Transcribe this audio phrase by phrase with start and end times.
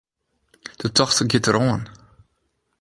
[0.81, 1.81] De tocht giet deroan.